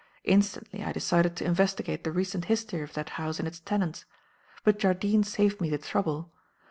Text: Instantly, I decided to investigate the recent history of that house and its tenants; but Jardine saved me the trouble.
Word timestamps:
Instantly, 0.23 0.83
I 0.83 0.93
decided 0.93 1.35
to 1.35 1.45
investigate 1.45 2.03
the 2.03 2.11
recent 2.11 2.45
history 2.45 2.81
of 2.81 2.93
that 2.95 3.09
house 3.21 3.37
and 3.37 3.47
its 3.47 3.59
tenants; 3.59 4.05
but 4.63 4.79
Jardine 4.79 5.23
saved 5.23 5.61
me 5.61 5.69
the 5.69 5.77
trouble. 5.77 6.31